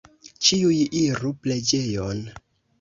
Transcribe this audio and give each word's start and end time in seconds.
Ĉiuj 0.47 0.79
iru 1.03 1.33
preĝejon! 1.45 2.27